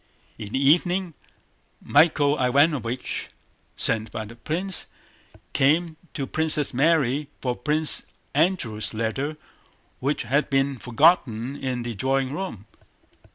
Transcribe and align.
In 0.39 0.53
the 0.53 0.59
evening 0.69 1.13
Michael 1.79 2.35
Ivánovich, 2.35 3.27
sent 3.77 4.11
by 4.11 4.25
the 4.25 4.35
prince, 4.35 4.87
came 5.53 5.95
to 6.15 6.25
Princess 6.25 6.73
Mary 6.73 7.27
for 7.39 7.55
Prince 7.55 8.07
Andrew's 8.33 8.95
letter 8.95 9.37
which 9.99 10.23
had 10.23 10.49
been 10.49 10.79
forgotten 10.79 11.55
in 11.55 11.83
the 11.83 11.93
drawing 11.93 12.33
room. 12.33 12.65